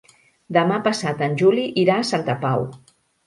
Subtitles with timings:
[0.55, 2.65] Demà passat en Juli irà a Santa Pau.